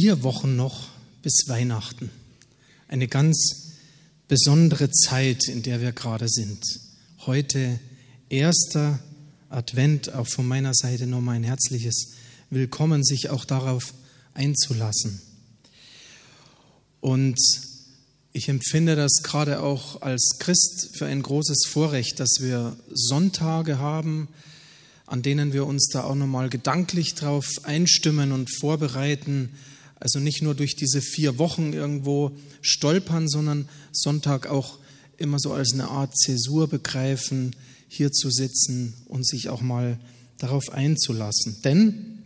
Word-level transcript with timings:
vier 0.00 0.22
Wochen 0.22 0.54
noch 0.54 0.86
bis 1.22 1.48
Weihnachten. 1.48 2.08
Eine 2.86 3.08
ganz 3.08 3.72
besondere 4.28 4.92
Zeit, 4.92 5.48
in 5.48 5.64
der 5.64 5.80
wir 5.80 5.90
gerade 5.90 6.28
sind. 6.28 6.62
Heute 7.26 7.80
erster 8.28 9.00
Advent, 9.48 10.14
auch 10.14 10.28
von 10.28 10.46
meiner 10.46 10.72
Seite 10.72 11.08
nochmal 11.08 11.34
ein 11.34 11.42
herzliches 11.42 12.12
Willkommen, 12.48 13.02
sich 13.02 13.30
auch 13.30 13.44
darauf 13.44 13.92
einzulassen. 14.34 15.20
Und 17.00 17.40
ich 18.32 18.48
empfinde 18.48 18.94
das 18.94 19.24
gerade 19.24 19.60
auch 19.60 20.00
als 20.00 20.36
Christ 20.38 20.90
für 20.96 21.06
ein 21.06 21.22
großes 21.22 21.64
Vorrecht, 21.66 22.20
dass 22.20 22.36
wir 22.38 22.76
Sonntage 22.92 23.78
haben, 23.78 24.28
an 25.06 25.22
denen 25.22 25.52
wir 25.52 25.66
uns 25.66 25.88
da 25.88 26.04
auch 26.04 26.14
nochmal 26.14 26.50
gedanklich 26.50 27.16
drauf 27.16 27.48
einstimmen 27.64 28.30
und 28.30 28.48
vorbereiten. 28.60 29.50
Also 30.00 30.20
nicht 30.20 30.42
nur 30.42 30.54
durch 30.54 30.76
diese 30.76 31.00
vier 31.00 31.38
Wochen 31.38 31.72
irgendwo 31.72 32.32
stolpern, 32.62 33.28
sondern 33.28 33.68
Sonntag 33.92 34.46
auch 34.46 34.78
immer 35.16 35.38
so 35.38 35.52
als 35.52 35.72
eine 35.72 35.88
Art 35.88 36.16
Zäsur 36.16 36.68
begreifen, 36.68 37.56
hier 37.88 38.12
zu 38.12 38.30
sitzen 38.30 38.94
und 39.06 39.26
sich 39.26 39.48
auch 39.48 39.60
mal 39.60 39.98
darauf 40.38 40.70
einzulassen. 40.70 41.56
Denn 41.64 42.18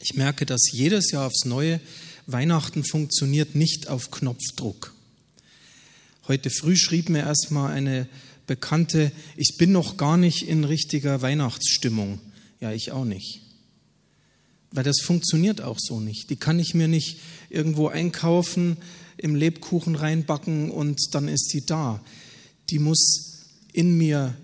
ich 0.00 0.14
merke, 0.14 0.44
dass 0.44 0.70
jedes 0.72 1.10
Jahr 1.12 1.26
aufs 1.26 1.46
Neue 1.46 1.80
Weihnachten 2.26 2.84
funktioniert 2.84 3.54
nicht 3.54 3.88
auf 3.88 4.10
Knopfdruck. 4.10 4.94
Heute 6.28 6.50
früh 6.50 6.76
schrieb 6.76 7.08
mir 7.08 7.20
erstmal 7.20 7.72
eine 7.72 8.08
Bekannte, 8.46 9.12
ich 9.36 9.56
bin 9.56 9.72
noch 9.72 9.96
gar 9.96 10.16
nicht 10.16 10.46
in 10.46 10.64
richtiger 10.64 11.22
Weihnachtsstimmung. 11.22 12.20
Ja, 12.60 12.72
ich 12.72 12.92
auch 12.92 13.04
nicht. 13.04 13.43
Weil 14.74 14.84
das 14.84 15.00
funktioniert 15.00 15.60
auch 15.60 15.78
so 15.78 16.00
nicht. 16.00 16.30
Die 16.30 16.36
kann 16.36 16.58
ich 16.58 16.74
mir 16.74 16.88
nicht 16.88 17.18
irgendwo 17.48 17.86
einkaufen, 17.86 18.76
im 19.16 19.36
Lebkuchen 19.36 19.94
reinbacken 19.94 20.70
und 20.70 20.98
dann 21.12 21.28
ist 21.28 21.48
sie 21.48 21.64
da. 21.64 22.04
Die 22.70 22.80
muss 22.80 23.44
in 23.72 23.96
mir 23.96 24.36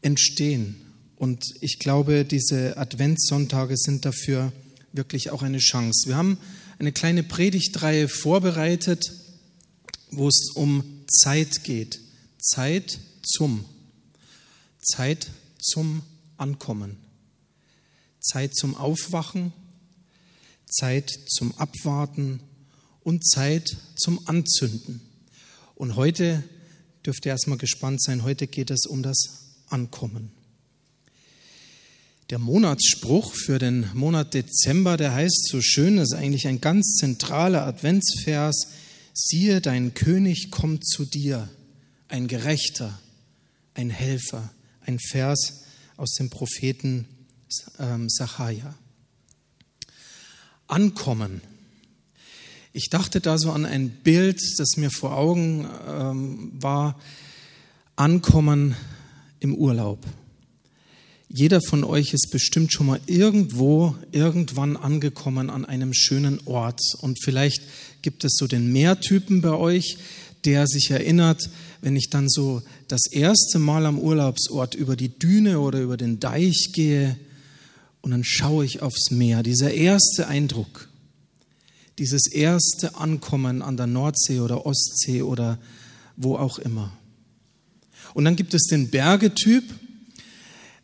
entstehen. 0.00 0.76
Und 1.16 1.44
ich 1.60 1.78
glaube, 1.78 2.24
diese 2.24 2.78
Adventssonntage 2.78 3.76
sind 3.76 4.06
dafür 4.06 4.52
wirklich 4.92 5.30
auch 5.30 5.42
eine 5.42 5.58
Chance. 5.58 6.08
Wir 6.08 6.16
haben 6.16 6.38
eine 6.78 6.92
kleine 6.92 7.22
Predigtreihe 7.22 8.08
vorbereitet, 8.08 9.12
wo 10.10 10.28
es 10.28 10.50
um 10.54 10.82
Zeit 11.08 11.62
geht. 11.62 12.00
Zeit 12.38 12.98
zum. 13.22 13.66
Zeit 14.80 15.26
zum 15.58 16.00
Ankommen. 16.38 17.05
Zeit 18.26 18.54
zum 18.54 18.76
Aufwachen. 18.76 19.52
Zeit 20.66 21.10
zum 21.28 21.56
Abwarten 21.58 22.40
und 23.02 23.26
Zeit 23.26 23.76
zum 23.96 24.20
Anzünden. 24.26 25.00
Und 25.74 25.96
heute 25.96 26.42
dürft 27.04 27.24
ihr 27.24 27.30
erstmal 27.30 27.58
gespannt 27.58 28.02
sein. 28.02 28.24
Heute 28.24 28.46
geht 28.46 28.70
es 28.70 28.86
um 28.86 29.02
das 29.02 29.16
Ankommen. 29.68 30.32
Der 32.30 32.40
Monatsspruch 32.40 33.32
für 33.32 33.60
den 33.60 33.88
Monat 33.94 34.34
Dezember, 34.34 34.96
der 34.96 35.14
heißt 35.14 35.48
so 35.48 35.60
schön, 35.60 35.98
ist 35.98 36.12
eigentlich 36.12 36.48
ein 36.48 36.60
ganz 36.60 36.96
zentraler 36.96 37.64
Adventsvers. 37.64 38.66
Siehe, 39.14 39.60
dein 39.60 39.94
König 39.94 40.50
kommt 40.50 40.84
zu 40.84 41.04
dir, 41.04 41.48
ein 42.08 42.26
Gerechter, 42.26 42.98
ein 43.74 43.90
Helfer, 43.90 44.52
ein 44.80 44.98
Vers 44.98 45.62
aus 45.96 46.14
dem 46.14 46.28
Propheten 46.28 47.06
ähm, 47.78 48.08
Sacharja. 48.08 48.74
Ankommen. 50.66 51.40
Ich 52.72 52.90
dachte 52.90 53.20
da 53.20 53.38
so 53.38 53.52
an 53.52 53.64
ein 53.64 53.88
Bild, 53.88 54.40
das 54.58 54.76
mir 54.76 54.90
vor 54.90 55.16
Augen 55.16 55.66
ähm, 55.88 56.52
war. 56.54 57.00
Ankommen 57.94 58.76
im 59.40 59.54
Urlaub. 59.54 60.04
Jeder 61.28 61.60
von 61.60 61.84
euch 61.84 62.12
ist 62.12 62.30
bestimmt 62.30 62.72
schon 62.72 62.86
mal 62.86 63.00
irgendwo, 63.06 63.96
irgendwann 64.12 64.76
angekommen 64.76 65.50
an 65.50 65.64
einem 65.64 65.92
schönen 65.94 66.40
Ort. 66.46 66.80
Und 67.00 67.18
vielleicht 67.22 67.62
gibt 68.02 68.24
es 68.24 68.36
so 68.36 68.46
den 68.46 68.72
Mehrtypen 68.72 69.40
bei 69.40 69.52
euch, 69.52 69.98
der 70.44 70.66
sich 70.66 70.90
erinnert, 70.90 71.48
wenn 71.80 71.96
ich 71.96 72.10
dann 72.10 72.28
so 72.28 72.62
das 72.88 73.06
erste 73.10 73.58
Mal 73.58 73.86
am 73.86 73.98
Urlaubsort 73.98 74.74
über 74.74 74.96
die 74.96 75.18
Düne 75.18 75.60
oder 75.60 75.80
über 75.80 75.96
den 75.96 76.20
Deich 76.20 76.72
gehe 76.72 77.16
und 78.02 78.10
dann 78.10 78.24
schaue 78.24 78.64
ich 78.64 78.82
aufs 78.82 79.10
Meer. 79.10 79.42
Dieser 79.42 79.72
erste 79.72 80.28
Eindruck, 80.28 80.88
dieses 81.98 82.26
erste 82.26 82.96
Ankommen 82.96 83.62
an 83.62 83.76
der 83.76 83.86
Nordsee 83.86 84.40
oder 84.40 84.66
Ostsee 84.66 85.22
oder 85.22 85.58
wo 86.16 86.36
auch 86.36 86.58
immer. 86.58 86.92
Und 88.14 88.24
dann 88.24 88.36
gibt 88.36 88.54
es 88.54 88.64
den 88.64 88.90
Bergetyp, 88.90 89.64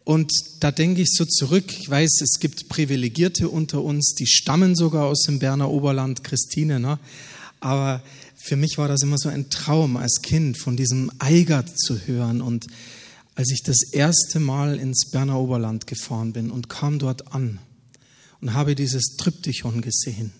und 0.04 0.32
da 0.60 0.72
denke 0.72 1.02
ich 1.02 1.10
so 1.12 1.24
zurück, 1.24 1.72
ich 1.78 1.88
weiß, 1.88 2.20
es 2.22 2.40
gibt 2.40 2.68
Privilegierte 2.68 3.48
unter 3.48 3.82
uns, 3.82 4.14
die 4.18 4.26
stammen 4.26 4.74
sogar 4.74 5.04
aus 5.04 5.22
dem 5.22 5.38
Berner 5.38 5.70
Oberland, 5.70 6.24
Christine, 6.24 6.80
ne? 6.80 6.98
aber 7.60 8.02
für 8.36 8.56
mich 8.56 8.78
war 8.78 8.88
das 8.88 9.02
immer 9.02 9.18
so 9.18 9.28
ein 9.28 9.50
Traum 9.50 9.96
als 9.96 10.20
Kind, 10.20 10.58
von 10.58 10.76
diesem 10.76 11.12
Eigert 11.20 11.78
zu 11.78 12.00
hören. 12.06 12.42
Und 12.42 12.66
als 13.34 13.50
ich 13.50 13.62
das 13.62 13.82
erste 13.92 14.40
Mal 14.40 14.78
ins 14.78 15.10
Berner 15.10 15.38
Oberland 15.38 15.86
gefahren 15.86 16.32
bin 16.32 16.50
und 16.50 16.68
kam 16.68 16.98
dort 16.98 17.32
an 17.34 17.58
und 18.40 18.54
habe 18.54 18.74
dieses 18.74 19.16
Tryptychon 19.16 19.80
gesehen, 19.80 20.32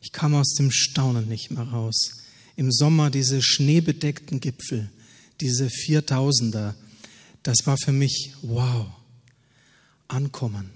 ich 0.00 0.12
kam 0.12 0.34
aus 0.34 0.54
dem 0.54 0.70
Staunen 0.70 1.28
nicht 1.28 1.50
mehr 1.50 1.64
raus. 1.64 2.12
Im 2.56 2.70
Sommer 2.70 3.10
diese 3.10 3.42
schneebedeckten 3.42 4.40
Gipfel, 4.40 4.90
diese 5.40 5.68
Viertausender, 5.70 6.74
das 7.42 7.66
war 7.66 7.76
für 7.76 7.92
mich 7.92 8.32
wow 8.42 8.86
ankommen, 10.06 10.70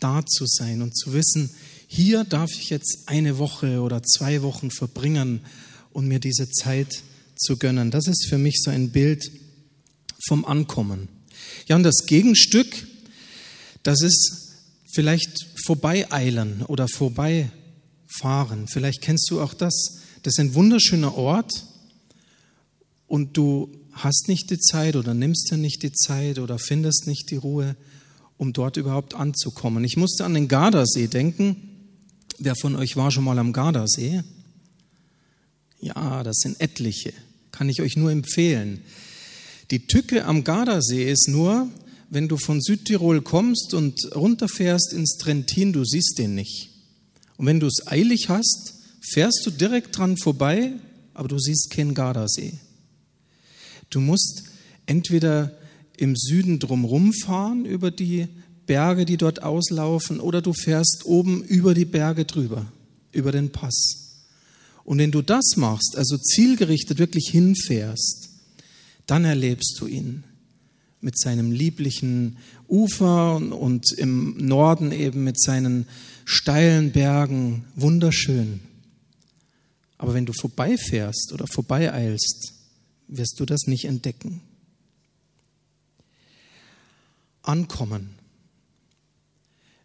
da 0.00 0.24
zu 0.24 0.44
sein 0.46 0.82
und 0.82 0.96
zu 0.96 1.12
wissen, 1.12 1.50
hier 1.86 2.24
darf 2.24 2.50
ich 2.52 2.70
jetzt 2.70 3.04
eine 3.06 3.38
Woche 3.38 3.80
oder 3.80 4.02
zwei 4.02 4.42
Wochen 4.42 4.70
verbringen 4.70 5.40
und 5.92 6.08
mir 6.08 6.18
diese 6.18 6.50
Zeit 6.50 7.02
zu 7.36 7.56
gönnen. 7.56 7.90
Das 7.90 8.06
ist 8.06 8.26
für 8.28 8.38
mich 8.38 8.60
so 8.62 8.70
ein 8.70 8.90
Bild 8.90 9.30
vom 10.26 10.44
Ankommen. 10.44 11.08
Ja, 11.66 11.76
und 11.76 11.82
das 11.82 12.06
Gegenstück, 12.06 12.86
das 13.82 14.02
ist 14.02 14.54
vielleicht 14.92 15.46
vorbeieilen 15.64 16.62
oder 16.62 16.86
vorbeifahren. 16.88 18.68
Vielleicht 18.68 19.02
kennst 19.02 19.30
du 19.30 19.40
auch 19.40 19.54
das. 19.54 20.00
Das 20.22 20.34
ist 20.34 20.40
ein 20.40 20.54
wunderschöner 20.54 21.16
Ort 21.16 21.64
und 23.06 23.36
du 23.36 23.70
hast 23.92 24.28
nicht 24.28 24.50
die 24.50 24.58
Zeit 24.58 24.96
oder 24.96 25.14
nimmst 25.14 25.50
dir 25.50 25.56
nicht 25.56 25.82
die 25.82 25.92
Zeit 25.92 26.38
oder 26.38 26.58
findest 26.58 27.06
nicht 27.06 27.30
die 27.30 27.36
Ruhe 27.36 27.76
um 28.36 28.52
dort 28.52 28.76
überhaupt 28.76 29.14
anzukommen. 29.14 29.84
Ich 29.84 29.96
musste 29.96 30.24
an 30.24 30.34
den 30.34 30.48
Gardasee 30.48 31.06
denken. 31.06 31.56
Wer 32.38 32.56
von 32.56 32.74
euch 32.74 32.96
war 32.96 33.10
schon 33.10 33.24
mal 33.24 33.38
am 33.38 33.52
Gardasee? 33.52 34.22
Ja, 35.80 36.22
das 36.22 36.38
sind 36.38 36.60
etliche. 36.60 37.12
Kann 37.52 37.68
ich 37.68 37.80
euch 37.80 37.96
nur 37.96 38.10
empfehlen. 38.10 38.82
Die 39.74 39.88
Tücke 39.88 40.24
am 40.24 40.44
Gardasee 40.44 41.10
ist 41.10 41.26
nur, 41.26 41.68
wenn 42.08 42.28
du 42.28 42.36
von 42.36 42.60
Südtirol 42.62 43.22
kommst 43.22 43.74
und 43.74 43.98
runterfährst 44.14 44.92
ins 44.92 45.16
Trentin, 45.16 45.72
du 45.72 45.84
siehst 45.84 46.16
den 46.16 46.36
nicht. 46.36 46.70
Und 47.38 47.46
wenn 47.46 47.58
du 47.58 47.66
es 47.66 47.84
eilig 47.88 48.28
hast, 48.28 48.74
fährst 49.00 49.42
du 49.44 49.50
direkt 49.50 49.98
dran 49.98 50.16
vorbei, 50.16 50.74
aber 51.12 51.26
du 51.26 51.40
siehst 51.40 51.70
keinen 51.70 51.92
Gardasee. 51.92 52.52
Du 53.90 53.98
musst 53.98 54.44
entweder 54.86 55.58
im 55.96 56.14
Süden 56.14 56.60
drumherum 56.60 57.12
fahren 57.12 57.64
über 57.64 57.90
die 57.90 58.28
Berge, 58.66 59.04
die 59.04 59.16
dort 59.16 59.42
auslaufen, 59.42 60.20
oder 60.20 60.40
du 60.40 60.52
fährst 60.52 61.04
oben 61.04 61.42
über 61.42 61.74
die 61.74 61.84
Berge 61.84 62.26
drüber, 62.26 62.64
über 63.10 63.32
den 63.32 63.50
Pass. 63.50 64.22
Und 64.84 64.98
wenn 64.98 65.10
du 65.10 65.20
das 65.20 65.56
machst, 65.56 65.96
also 65.96 66.16
zielgerichtet 66.16 67.00
wirklich 67.00 67.28
hinfährst, 67.32 68.33
dann 69.06 69.24
erlebst 69.24 69.76
du 69.80 69.86
ihn 69.86 70.24
mit 71.00 71.18
seinem 71.18 71.52
lieblichen 71.52 72.38
Ufer 72.68 73.36
und 73.36 73.92
im 73.92 74.36
Norden 74.38 74.90
eben 74.92 75.24
mit 75.24 75.40
seinen 75.40 75.86
steilen 76.24 76.92
Bergen, 76.92 77.64
wunderschön. 77.74 78.60
Aber 79.98 80.14
wenn 80.14 80.26
du 80.26 80.32
vorbeifährst 80.32 81.32
oder 81.32 81.46
vorbeieilst, 81.46 82.54
wirst 83.08 83.38
du 83.38 83.44
das 83.44 83.66
nicht 83.66 83.84
entdecken 83.84 84.40
ankommen. 87.44 88.14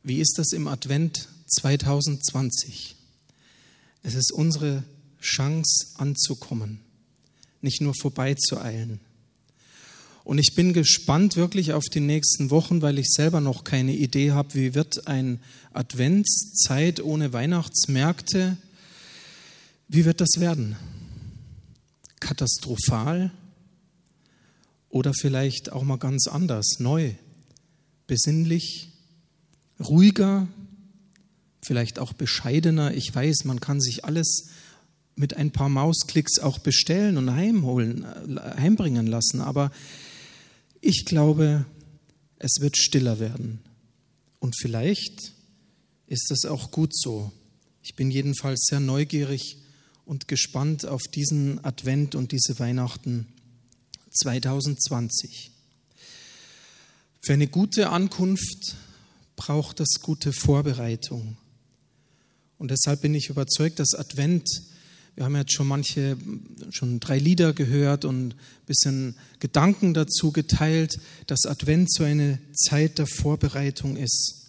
Wie 0.04 0.20
ist 0.20 0.38
das 0.38 0.54
im 0.54 0.68
Advent 0.68 1.28
2020? 1.48 2.96
Es 4.02 4.16
ist 4.16 4.32
unsere 4.32 4.84
Chance 5.22 5.88
anzukommen, 5.98 6.80
nicht 7.62 7.82
nur 7.82 7.94
vorbeizueilen. 8.00 9.02
Und 10.30 10.38
ich 10.38 10.54
bin 10.54 10.74
gespannt 10.74 11.38
wirklich 11.38 11.74
auf 11.74 11.86
die 11.86 12.02
nächsten 12.02 12.52
Wochen, 12.52 12.84
weil 12.84 13.00
ich 13.00 13.08
selber 13.08 13.42
noch 13.42 13.64
keine 13.64 13.96
Idee 13.96 14.32
habe, 14.32 14.54
wie 14.54 14.76
wird 14.76 15.08
ein 15.08 15.40
Adventszeit 15.74 17.02
ohne 17.02 17.34
Weihnachtsmärkte, 17.34 18.56
wie 19.88 20.06
wird 20.06 20.22
das 20.22 20.40
werden? 20.40 20.76
Katastrophal 22.20 23.32
oder 24.90 25.16
vielleicht 25.16 25.72
auch 25.72 25.82
mal 25.82 25.98
ganz 25.98 26.28
anders, 26.28 26.76
neu, 26.78 27.16
besinnlich, 28.06 28.90
ruhiger, 29.80 30.48
vielleicht 31.64 31.98
auch 31.98 32.14
bescheidener. 32.14 32.94
Ich 32.94 33.16
weiß, 33.16 33.46
man 33.46 33.60
kann 33.60 33.82
sich 33.82 34.06
alles 34.06 34.50
mit 35.16 35.36
ein 35.36 35.50
paar 35.50 35.70
Mausklicks 35.70 36.38
auch 36.38 36.60
bestellen 36.60 37.18
und 37.18 37.32
heimholen, 37.32 38.06
äh, 38.38 38.62
heimbringen 38.62 39.08
lassen, 39.08 39.42
aber 39.42 39.72
ich 40.82 41.06
glaube, 41.06 41.66
es 42.38 42.60
wird 42.60 42.78
stiller 42.78 43.20
werden. 43.20 43.60
Und 44.40 44.56
vielleicht 44.58 45.34
ist 46.08 46.28
das 46.30 46.46
auch 46.46 46.72
gut 46.72 46.96
so. 46.96 47.32
Ich 47.84 47.96
bin 47.96 48.12
jedenfalls 48.12 48.66
sehr 48.70 48.80
neugierig 48.80 49.58
und 50.06 50.28
gespannt 50.28 50.86
auf 50.86 51.04
diesen 51.04 51.64
Advent 51.64 52.16
und 52.16 52.32
diese 52.32 52.60
Weihnachten 52.60 53.28
2020. 54.12 55.52
Für 57.22 57.34
eine 57.34 57.48
gute 57.48 57.90
Ankunft 57.90 58.76
braucht 59.36 59.80
es 59.80 60.00
gute 60.02 60.34
Vorbereitung. 60.34 61.38
Und 62.58 62.72
deshalb 62.72 63.02
bin 63.02 63.14
ich 63.14 63.30
überzeugt, 63.30 63.80
dass 63.80 63.94
Advent 63.94 64.48
wir 65.20 65.26
haben 65.26 65.36
jetzt 65.36 65.52
schon 65.52 65.68
manche, 65.68 66.16
schon 66.70 67.02
drei 67.02 67.20
Lieder 67.20 67.52
gehört 67.52 68.06
und 68.06 68.30
ein 68.30 68.34
bisschen 68.66 69.16
Gedanken 69.42 69.94
dazu 69.94 70.32
geteilt, 70.32 70.98
dass 71.28 71.46
Advent 71.46 71.92
so 71.92 72.06
eine 72.06 72.40
Zeit 72.54 73.00
der 73.00 73.06
Vorbereitung 73.06 73.98
ist. 73.98 74.48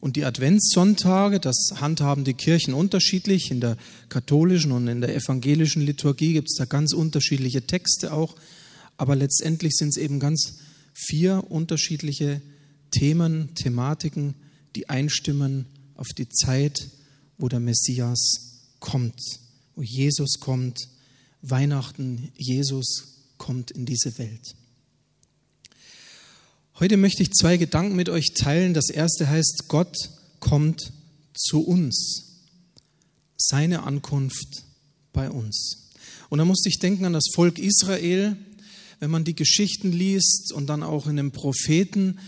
Und 0.00 0.16
die 0.16 0.24
Adventssonntage, 0.24 1.40
das 1.40 1.74
handhaben 1.78 2.24
die 2.24 2.32
Kirchen 2.32 2.72
unterschiedlich. 2.72 3.50
In 3.50 3.60
der 3.60 3.76
katholischen 4.08 4.72
und 4.72 4.88
in 4.88 5.02
der 5.02 5.14
evangelischen 5.14 5.82
Liturgie 5.82 6.32
gibt 6.32 6.48
es 6.48 6.56
da 6.56 6.64
ganz 6.64 6.94
unterschiedliche 6.94 7.66
Texte 7.66 8.14
auch. 8.14 8.34
Aber 8.96 9.14
letztendlich 9.14 9.74
sind 9.76 9.90
es 9.90 9.98
eben 9.98 10.20
ganz 10.20 10.54
vier 10.94 11.44
unterschiedliche 11.50 12.40
Themen, 12.92 13.54
Thematiken, 13.54 14.36
die 14.74 14.88
einstimmen 14.88 15.66
auf 15.96 16.08
die 16.16 16.30
Zeit, 16.30 16.88
wo 17.36 17.50
der 17.50 17.60
Messias 17.60 18.62
kommt 18.80 19.20
wo 19.78 19.82
Jesus 19.82 20.40
kommt, 20.40 20.88
Weihnachten, 21.40 22.32
Jesus 22.36 23.14
kommt 23.36 23.70
in 23.70 23.86
diese 23.86 24.18
Welt. 24.18 24.56
Heute 26.80 26.96
möchte 26.96 27.22
ich 27.22 27.30
zwei 27.30 27.56
Gedanken 27.58 27.94
mit 27.94 28.08
euch 28.08 28.34
teilen. 28.34 28.74
Das 28.74 28.90
erste 28.90 29.28
heißt, 29.28 29.66
Gott 29.68 29.94
kommt 30.40 30.92
zu 31.32 31.60
uns. 31.60 32.24
Seine 33.36 33.84
Ankunft 33.84 34.64
bei 35.12 35.30
uns. 35.30 35.90
Und 36.28 36.38
da 36.38 36.44
musste 36.44 36.68
ich 36.68 36.80
denken 36.80 37.04
an 37.04 37.12
das 37.12 37.28
Volk 37.32 37.60
Israel. 37.60 38.36
Wenn 38.98 39.12
man 39.12 39.22
die 39.22 39.36
Geschichten 39.36 39.92
liest 39.92 40.52
und 40.52 40.66
dann 40.66 40.82
auch 40.82 41.06
in 41.06 41.14
den 41.14 41.30
Propheten, 41.30 42.18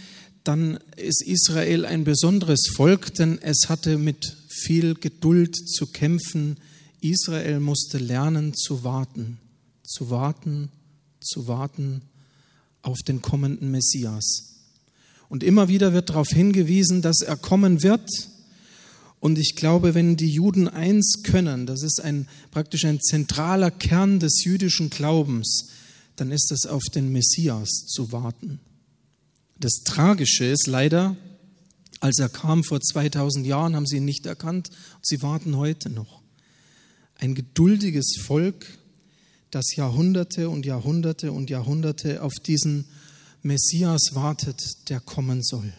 dann 0.45 0.79
ist 0.97 1.25
Israel 1.27 1.85
ein 1.85 2.05
besonderes 2.05 2.69
Volk, 2.77 3.13
denn 3.15 3.41
es 3.43 3.69
hatte 3.69 3.99
mit 3.99 4.37
viel 4.49 4.95
Geduld 4.95 5.57
zu 5.57 5.89
kämpfen, 5.89 6.57
Israel 7.03 7.61
musste 7.61 7.99
lernen 7.99 8.55
zu 8.55 8.85
warten, 8.85 9.39
zu 9.83 10.11
warten, 10.11 10.71
zu 11.21 11.47
warten 11.47 12.03
auf 12.83 12.99
den 13.01 13.23
kommenden 13.23 13.71
Messias. 13.71 14.51
Und 15.29 15.43
immer 15.43 15.69
wieder 15.69 15.93
wird 15.93 16.11
darauf 16.11 16.29
hingewiesen, 16.29 17.03
dass 17.03 17.21
er 17.21 17.37
kommen 17.37 17.83
wird. 17.83 18.09
Und 19.21 19.39
ich 19.39 19.55
glaube, 19.55 19.95
wenn 19.95 20.17
die 20.17 20.31
Juden 20.31 20.67
eins 20.67 21.23
können, 21.23 21.67
das 21.67 21.83
ist 21.83 22.01
ein, 22.01 22.27
praktisch 22.51 22.85
ein 22.85 23.01
zentraler 23.01 23.71
Kern 23.71 24.19
des 24.19 24.43
jüdischen 24.45 24.91
Glaubens, 24.91 25.69
dann 26.17 26.31
ist 26.33 26.51
es 26.53 26.67
auf 26.67 26.83
den 26.95 27.13
Messias 27.13 27.69
zu 27.87 28.13
warten. 28.13 28.61
Das 29.59 29.83
Tragische 29.85 30.47
ist 30.47 30.67
leider, 30.67 31.17
als 32.01 32.19
er 32.19 32.31
kam 32.31 32.65
vor 32.65 32.81
2000 32.81 33.47
Jahren, 33.47 33.77
haben 33.77 33.87
sie 33.87 33.99
ihn 33.99 34.07
nicht 34.07 34.25
erkannt. 34.25 34.71
Sie 35.03 35.23
warten 35.23 35.57
heute 35.57 35.91
noch 35.91 36.21
ein 37.21 37.35
geduldiges 37.35 38.17
Volk, 38.25 38.67
das 39.51 39.77
Jahrhunderte 39.77 40.49
und 40.49 40.65
Jahrhunderte 40.65 41.33
und 41.33 41.51
Jahrhunderte 41.51 42.23
auf 42.23 42.33
diesen 42.47 42.87
Messias 43.43 44.11
wartet, 44.15 44.89
der 44.89 45.01
kommen 45.01 45.43
soll. 45.43 45.73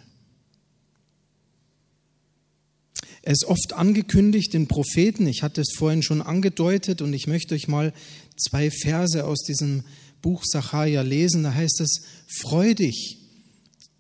Er 3.24 3.34
ist 3.34 3.46
oft 3.46 3.74
angekündigt 3.74 4.54
in 4.54 4.68
Propheten, 4.68 5.28
ich 5.28 5.44
hatte 5.44 5.62
es 5.62 5.74
vorhin 5.76 6.04
schon 6.04 6.22
angedeutet 6.22 7.02
und 7.02 7.14
ich 7.14 7.28
möchte 7.28 7.56
euch 7.56 7.68
mal 7.68 7.94
zwei 8.38 8.70
Verse 8.72 9.26
aus 9.26 9.44
diesem 9.44 9.84
Buch 10.22 10.44
Sacharja 10.44 11.02
lesen. 11.02 11.44
Da 11.44 11.54
heißt 11.54 11.82
es, 11.82 12.02
Freu 12.28 12.74
dich, 12.74 13.18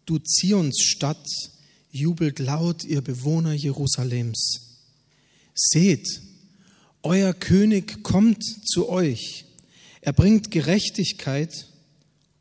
du 0.05 0.19
Zionsstadt, 0.19 1.27
jubelt 1.91 2.39
laut, 2.39 2.83
ihr 2.83 3.01
Bewohner 3.01 3.53
Jerusalems. 3.53 4.79
Seht, 5.53 6.21
euer 7.03 7.33
König 7.33 8.03
kommt 8.03 8.43
zu 8.43 8.89
euch. 8.89 9.45
Er 10.01 10.13
bringt 10.13 10.51
Gerechtigkeit. 10.51 11.67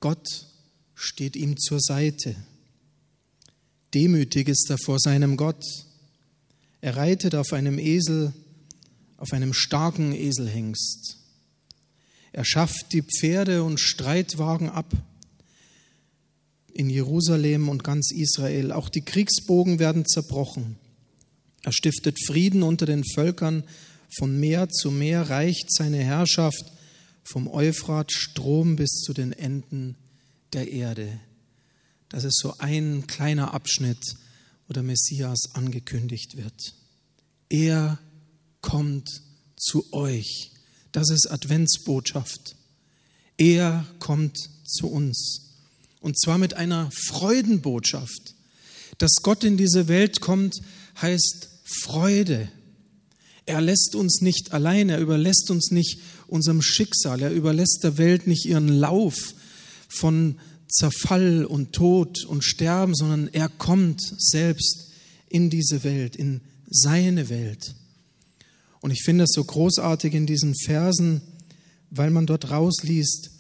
Gott 0.00 0.46
steht 0.94 1.36
ihm 1.36 1.56
zur 1.58 1.80
Seite. 1.80 2.34
Demütig 3.94 4.48
ist 4.48 4.70
er 4.70 4.78
vor 4.78 4.98
seinem 4.98 5.36
Gott. 5.36 5.64
Er 6.80 6.96
reitet 6.96 7.34
auf 7.34 7.52
einem 7.52 7.78
Esel, 7.78 8.32
auf 9.16 9.32
einem 9.32 9.52
starken 9.52 10.12
Eselhengst. 10.12 11.16
Er 12.32 12.44
schafft 12.44 12.92
die 12.92 13.02
Pferde 13.02 13.64
und 13.64 13.80
Streitwagen 13.80 14.70
ab 14.70 14.92
in 16.72 16.88
Jerusalem 16.88 17.68
und 17.68 17.84
ganz 17.84 18.12
Israel. 18.12 18.72
Auch 18.72 18.88
die 18.88 19.02
Kriegsbogen 19.02 19.78
werden 19.78 20.06
zerbrochen. 20.06 20.76
Er 21.62 21.72
stiftet 21.72 22.16
Frieden 22.24 22.62
unter 22.62 22.86
den 22.86 23.04
Völkern 23.04 23.64
von 24.18 24.38
Meer 24.38 24.68
zu 24.68 24.90
Meer 24.90 25.30
reicht 25.30 25.72
seine 25.72 25.98
Herrschaft 25.98 26.64
vom 27.22 27.48
Euphrat 27.48 28.12
Strom 28.12 28.76
bis 28.76 28.90
zu 28.90 29.12
den 29.12 29.32
Enden 29.32 29.96
der 30.52 30.70
Erde. 30.70 31.20
Das 32.08 32.24
ist 32.24 32.38
so 32.38 32.54
ein 32.58 33.06
kleiner 33.06 33.54
Abschnitt, 33.54 34.16
wo 34.66 34.73
der 34.73 34.82
Messias 34.82 35.54
angekündigt 35.54 36.37
wird. 36.37 36.75
Er 37.49 37.99
kommt 38.61 39.23
zu 39.56 39.92
euch. 39.92 40.50
Das 40.92 41.11
ist 41.11 41.30
Adventsbotschaft. 41.30 42.56
Er 43.37 43.87
kommt 44.00 44.37
zu 44.64 44.88
uns. 44.88 45.56
Und 46.00 46.18
zwar 46.18 46.38
mit 46.38 46.54
einer 46.54 46.90
Freudenbotschaft. 46.92 48.35
Dass 48.99 49.16
Gott 49.23 49.44
in 49.44 49.56
diese 49.56 49.88
Welt 49.88 50.20
kommt, 50.20 50.61
heißt 51.00 51.49
Freude. 51.82 52.50
Er 53.47 53.61
lässt 53.61 53.94
uns 53.94 54.20
nicht 54.20 54.52
allein, 54.52 54.88
er 54.88 55.00
überlässt 55.00 55.50
uns 55.50 55.70
nicht 55.70 55.99
unserem 56.26 56.62
Schicksal, 56.62 57.23
er 57.23 57.32
überlässt 57.32 57.80
der 57.82 57.99
Welt 57.99 58.26
nicht 58.26 58.47
ihren 58.47 58.68
Lauf 58.68 59.35
von 59.88 60.38
Zerfall 60.68 61.44
und 61.44 61.73
Tod 61.73 62.25
und 62.25 62.44
Sterben, 62.44 62.94
sondern 62.94 63.28
er 63.28 63.49
kommt 63.49 64.00
selbst 64.18 64.90
in 65.28 65.50
diese 65.50 65.82
Welt, 65.85 66.16
in 66.16 66.40
seine 66.68 67.28
Welt. 67.28 67.75
Und 68.80 68.92
ich 68.92 69.02
finde 69.02 69.25
es 69.25 69.30
so 69.32 69.44
großartig 69.44 70.14
in 70.14 70.26
diesen 70.26 70.54
Versen, 70.54 71.20
weil 71.90 72.11
man 72.11 72.26
dort 72.26 72.50
rausliest, 72.50 73.30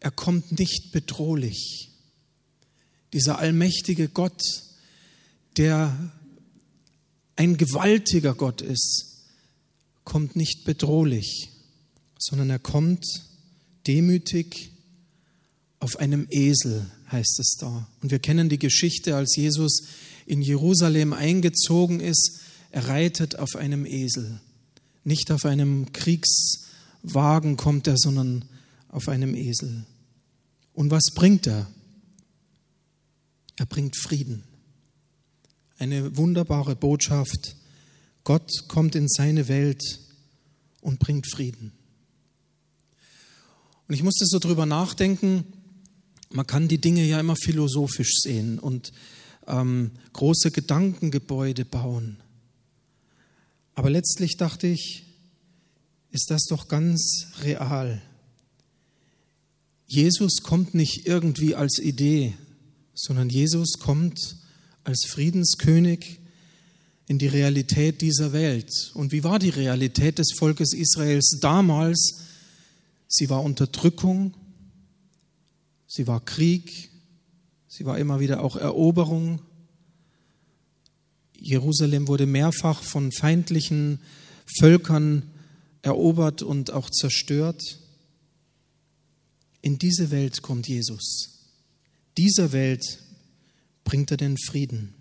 er 0.00 0.10
kommt 0.10 0.58
nicht 0.58 0.92
bedrohlich. 0.92 1.90
Dieser 3.12 3.38
allmächtige 3.38 4.08
Gott, 4.08 4.40
der 5.56 6.12
ein 7.36 7.56
gewaltiger 7.56 8.34
Gott 8.34 8.60
ist, 8.60 9.07
kommt 10.08 10.36
nicht 10.36 10.64
bedrohlich, 10.64 11.50
sondern 12.18 12.48
er 12.48 12.58
kommt 12.58 13.04
demütig 13.86 14.70
auf 15.80 15.96
einem 15.98 16.26
Esel, 16.30 16.86
heißt 17.12 17.38
es 17.38 17.56
da. 17.60 17.86
Und 18.00 18.10
wir 18.10 18.18
kennen 18.18 18.48
die 18.48 18.58
Geschichte, 18.58 19.16
als 19.16 19.36
Jesus 19.36 19.82
in 20.24 20.40
Jerusalem 20.40 21.12
eingezogen 21.12 22.00
ist, 22.00 22.40
er 22.70 22.88
reitet 22.88 23.38
auf 23.38 23.54
einem 23.54 23.84
Esel. 23.84 24.40
Nicht 25.04 25.30
auf 25.30 25.44
einem 25.44 25.92
Kriegswagen 25.92 27.58
kommt 27.58 27.86
er, 27.86 27.98
sondern 27.98 28.46
auf 28.88 29.08
einem 29.08 29.34
Esel. 29.34 29.84
Und 30.72 30.90
was 30.90 31.04
bringt 31.14 31.46
er? 31.46 31.70
Er 33.56 33.66
bringt 33.66 33.94
Frieden. 33.94 34.42
Eine 35.76 36.16
wunderbare 36.16 36.76
Botschaft 36.76 37.57
Gott 38.28 38.68
kommt 38.68 38.94
in 38.94 39.08
seine 39.08 39.48
Welt 39.48 40.00
und 40.82 40.98
bringt 40.98 41.26
Frieden. 41.26 41.72
Und 43.86 43.94
ich 43.94 44.02
musste 44.02 44.26
so 44.26 44.38
drüber 44.38 44.66
nachdenken, 44.66 45.46
man 46.28 46.46
kann 46.46 46.68
die 46.68 46.76
Dinge 46.76 47.06
ja 47.06 47.18
immer 47.20 47.36
philosophisch 47.36 48.12
sehen 48.20 48.58
und 48.58 48.92
ähm, 49.46 49.92
große 50.12 50.50
Gedankengebäude 50.50 51.64
bauen. 51.64 52.18
Aber 53.74 53.88
letztlich 53.88 54.36
dachte 54.36 54.66
ich, 54.66 55.06
ist 56.10 56.30
das 56.30 56.42
doch 56.50 56.68
ganz 56.68 57.28
real. 57.40 58.02
Jesus 59.86 60.42
kommt 60.42 60.74
nicht 60.74 61.06
irgendwie 61.06 61.54
als 61.54 61.78
Idee, 61.78 62.34
sondern 62.92 63.30
Jesus 63.30 63.78
kommt 63.78 64.36
als 64.84 65.06
Friedenskönig 65.08 66.20
in 67.08 67.18
die 67.18 67.26
Realität 67.26 68.02
dieser 68.02 68.32
Welt. 68.34 68.92
Und 68.94 69.12
wie 69.12 69.24
war 69.24 69.38
die 69.38 69.48
Realität 69.48 70.18
des 70.18 70.34
Volkes 70.38 70.74
Israels 70.74 71.38
damals? 71.40 72.20
Sie 73.08 73.30
war 73.30 73.42
Unterdrückung, 73.42 74.34
sie 75.86 76.06
war 76.06 76.22
Krieg, 76.22 76.90
sie 77.66 77.86
war 77.86 77.98
immer 77.98 78.20
wieder 78.20 78.44
auch 78.44 78.56
Eroberung. 78.56 79.40
Jerusalem 81.40 82.08
wurde 82.08 82.26
mehrfach 82.26 82.82
von 82.82 83.10
feindlichen 83.10 84.00
Völkern 84.58 85.22
erobert 85.80 86.42
und 86.42 86.72
auch 86.72 86.90
zerstört. 86.90 87.78
In 89.62 89.78
diese 89.78 90.10
Welt 90.10 90.42
kommt 90.42 90.68
Jesus. 90.68 91.46
Dieser 92.18 92.52
Welt 92.52 92.98
bringt 93.84 94.10
er 94.10 94.18
den 94.18 94.36
Frieden. 94.36 94.97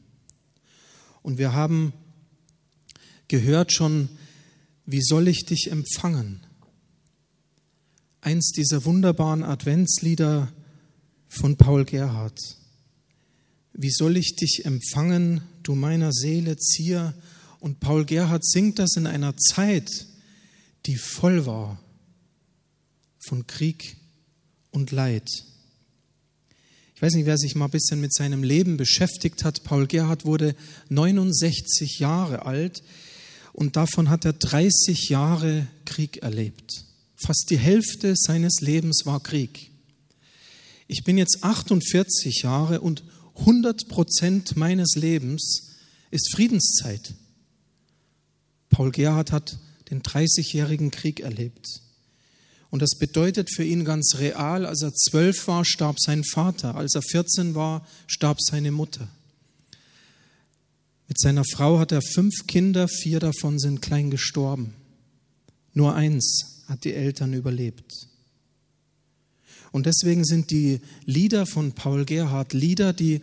Und 1.22 1.38
wir 1.38 1.54
haben 1.54 1.94
gehört 3.28 3.74
schon, 3.74 4.10
wie 4.86 5.02
soll 5.02 5.28
ich 5.28 5.46
dich 5.46 5.70
empfangen? 5.72 6.46
Eins 8.22 8.52
dieser 8.52 8.86
wunderbaren 8.86 9.44
Adventslieder 9.44 10.52
von 11.28 11.58
Paul 11.58 11.86
Gerhardt. 11.86 12.40
Wie 13.74 13.92
soll 13.92 14.18
ich 14.18 14.36
dich 14.36 14.66
empfangen, 14.66 15.42
du 15.64 15.76
meiner 15.76 16.12
Seele 16.12 16.58
Zier? 16.58 17.14
Und 17.60 17.80
Paul 17.80 18.06
Gerhardt 18.06 18.46
singt 18.46 18.80
das 18.80 18.96
in 18.96 19.08
einer 19.08 19.36
Zeit, 19.38 20.08
die 20.86 20.96
voll 20.96 21.46
war 21.46 21.80
von 23.20 23.46
Krieg 23.46 23.98
und 24.72 24.92
Leid. 24.92 25.30
Ich 26.98 27.01
weiß 27.04 27.13
nicht, 27.13 27.27
wer 27.27 27.38
sich 27.38 27.54
mal 27.54 27.66
ein 27.66 27.72
bisschen 27.72 28.01
mit 28.01 28.12
seinem 28.12 28.42
Leben 28.42 28.75
beschäftigt 28.75 29.44
hat. 29.44 29.63
Paul 29.63 29.86
Gerhard 29.86 30.25
wurde 30.25 30.56
69 30.89 32.00
Jahre 32.00 32.48
alt 32.48 32.82
und 33.54 33.75
davon 33.75 34.10
hat 34.10 34.25
er 34.25 34.34
30 34.34 35.10
Jahre 35.10 35.68
Krieg 35.86 36.24
erlebt. 36.24 36.86
Fast 37.16 37.51
die 37.51 37.60
Hälfte 37.60 38.16
seines 38.18 38.62
Lebens 38.62 39.06
war 39.06 39.22
Krieg. 39.22 39.70
Ich 40.88 41.04
bin 41.04 41.20
jetzt 41.20 41.44
48 41.44 42.42
Jahre 42.42 42.82
und 42.82 43.04
100 43.42 43.89
Prozent 43.89 44.58
meines 44.58 44.96
Lebens 44.96 45.75
ist 46.10 46.34
Friedenszeit. 46.34 47.13
Paul 48.72 48.89
Gerhard 48.89 49.32
hat 49.32 49.60
den 49.92 50.01
30-jährigen 50.01 50.89
Krieg 50.89 51.20
erlebt. 51.20 51.84
Und 52.70 52.82
das 52.82 52.98
bedeutet 52.98 53.50
für 53.54 53.64
ihn 53.64 53.86
ganz 53.86 54.16
real, 54.18 54.66
als 54.66 54.82
er 54.82 54.94
zwölf 54.94 55.48
war, 55.48 55.64
starb 55.64 56.00
sein 56.00 56.24
Vater, 56.24 56.76
als 56.76 56.96
er 56.96 57.02
14 57.02 57.56
war, 57.56 57.88
starb 58.08 58.38
seine 58.42 58.72
Mutter. 58.72 59.08
Mit 61.08 61.20
seiner 61.20 61.44
Frau 61.46 61.80
hat 61.80 61.94
er 61.94 62.02
fünf 62.02 62.48
Kinder, 62.48 62.88
vier 62.88 63.20
davon 63.20 63.60
sind 63.60 63.82
klein 63.82 64.12
gestorben. 64.12 64.74
Nur 65.74 65.96
eins 65.96 66.64
hat 66.68 66.84
die 66.84 66.94
Eltern 66.94 67.34
überlebt. 67.34 67.94
Und 69.72 69.86
deswegen 69.86 70.26
sind 70.26 70.52
die 70.52 70.82
Lieder 71.06 71.46
von 71.46 71.72
Paul 71.72 72.04
Gerhard 72.04 72.54
Lieder, 72.54 72.92
die 72.92 73.22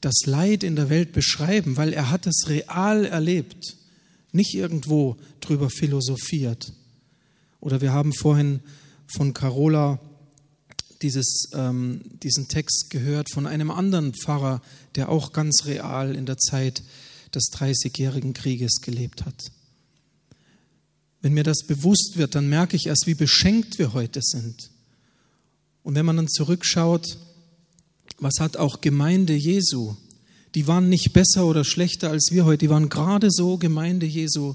das 0.00 0.26
Leid 0.26 0.62
in 0.62 0.76
der 0.76 0.90
Welt 0.90 1.12
beschreiben, 1.12 1.76
weil 1.76 1.92
er 1.92 2.10
hat 2.10 2.26
es 2.26 2.44
real 2.46 3.04
erlebt 3.04 3.76
nicht 4.34 4.54
irgendwo 4.54 5.16
drüber 5.40 5.70
philosophiert. 5.70 6.72
Oder 7.60 7.80
wir 7.80 7.92
haben 7.92 8.12
vorhin 8.12 8.60
von 9.06 9.34
Carola 9.34 9.98
dieses, 11.02 11.50
ähm, 11.52 12.00
diesen 12.22 12.48
Text 12.48 12.90
gehört 12.90 13.30
von 13.30 13.46
einem 13.46 13.70
anderen 13.70 14.14
Pfarrer, 14.14 14.62
der 14.94 15.08
auch 15.08 15.32
ganz 15.32 15.66
real 15.66 16.14
in 16.14 16.26
der 16.26 16.38
Zeit 16.38 16.82
des 17.34 17.46
Dreißigjährigen 17.46 18.32
Krieges 18.32 18.80
gelebt 18.80 19.24
hat. 19.24 19.50
Wenn 21.20 21.34
mir 21.34 21.44
das 21.44 21.66
bewusst 21.66 22.16
wird, 22.16 22.34
dann 22.34 22.48
merke 22.48 22.76
ich 22.76 22.86
erst, 22.86 23.06
wie 23.06 23.14
beschenkt 23.14 23.78
wir 23.78 23.92
heute 23.92 24.20
sind. 24.22 24.70
Und 25.82 25.94
wenn 25.94 26.06
man 26.06 26.16
dann 26.16 26.28
zurückschaut, 26.28 27.18
was 28.18 28.34
hat 28.40 28.56
auch 28.56 28.80
Gemeinde 28.80 29.34
Jesu 29.34 29.96
die 30.54 30.68
waren 30.68 30.88
nicht 30.88 31.12
besser 31.12 31.46
oder 31.46 31.64
schlechter 31.64 32.10
als 32.10 32.28
wir 32.30 32.44
heute, 32.44 32.58
die 32.58 32.70
waren 32.70 32.88
gerade 32.88 33.30
so 33.30 33.58
Gemeinde 33.58 34.06
Jesu, 34.06 34.54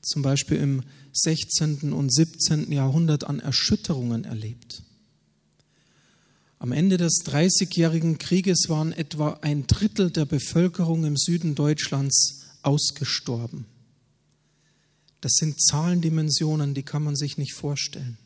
zum 0.00 0.22
Beispiel 0.22 0.58
im 0.58 0.82
16. 1.12 1.92
und 1.92 2.12
17. 2.12 2.72
Jahrhundert 2.72 3.24
an 3.24 3.40
Erschütterungen 3.40 4.24
erlebt. 4.24 4.82
Am 6.58 6.72
Ende 6.72 6.96
des 6.96 7.18
Dreißigjährigen 7.24 8.18
Krieges 8.18 8.68
waren 8.68 8.92
etwa 8.92 9.38
ein 9.42 9.66
Drittel 9.66 10.10
der 10.10 10.26
Bevölkerung 10.26 11.04
im 11.04 11.16
Süden 11.16 11.54
Deutschlands 11.54 12.42
ausgestorben. 12.62 13.66
Das 15.20 15.32
sind 15.34 15.60
Zahlendimensionen, 15.60 16.74
die 16.74 16.84
kann 16.84 17.02
man 17.02 17.16
sich 17.16 17.36
nicht 17.36 17.54
vorstellen. 17.54 18.16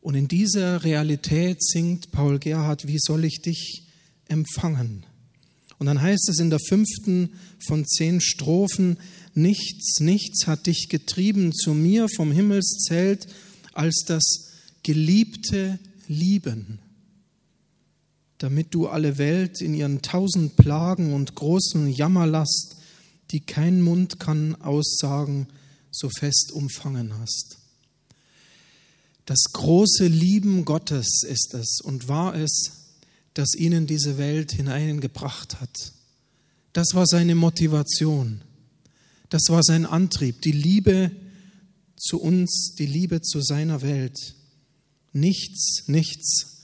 Und 0.00 0.16
in 0.16 0.28
dieser 0.28 0.84
Realität 0.84 1.62
singt 1.64 2.10
Paul 2.10 2.38
Gerhard, 2.38 2.86
wie 2.86 2.98
soll 2.98 3.24
ich 3.24 3.40
dich 3.40 3.84
empfangen? 4.28 5.06
Und 5.84 5.88
dann 5.88 6.00
heißt 6.00 6.30
es 6.30 6.38
in 6.38 6.48
der 6.48 6.60
fünften 6.60 7.34
von 7.58 7.84
zehn 7.84 8.22
Strophen, 8.22 8.96
nichts, 9.34 10.00
nichts 10.00 10.46
hat 10.46 10.66
dich 10.66 10.88
getrieben 10.88 11.52
zu 11.52 11.74
mir 11.74 12.06
vom 12.08 12.32
Himmelszelt 12.32 13.26
als 13.74 14.02
das 14.06 14.22
geliebte 14.82 15.78
Lieben, 16.08 16.78
damit 18.38 18.72
du 18.72 18.86
alle 18.86 19.18
Welt 19.18 19.60
in 19.60 19.74
ihren 19.74 20.00
tausend 20.00 20.56
Plagen 20.56 21.12
und 21.12 21.34
großen 21.34 21.92
Jammerlast, 21.92 22.76
die 23.30 23.40
kein 23.40 23.82
Mund 23.82 24.18
kann 24.18 24.54
aussagen, 24.62 25.48
so 25.90 26.08
fest 26.08 26.50
umfangen 26.50 27.18
hast. 27.18 27.58
Das 29.26 29.52
große 29.52 30.06
Lieben 30.06 30.64
Gottes 30.64 31.24
ist 31.28 31.52
es 31.52 31.82
und 31.82 32.08
war 32.08 32.34
es, 32.34 32.83
das 33.34 33.54
ihnen 33.54 33.86
diese 33.86 34.16
Welt 34.16 34.52
hineingebracht 34.52 35.60
hat. 35.60 35.92
Das 36.72 36.94
war 36.94 37.06
seine 37.06 37.34
Motivation. 37.34 38.40
Das 39.28 39.42
war 39.48 39.62
sein 39.62 39.86
Antrieb, 39.86 40.42
die 40.42 40.52
Liebe 40.52 41.10
zu 41.96 42.20
uns, 42.20 42.74
die 42.78 42.86
Liebe 42.86 43.20
zu 43.20 43.40
seiner 43.40 43.82
Welt. 43.82 44.34
Nichts, 45.12 45.88
nichts 45.88 46.62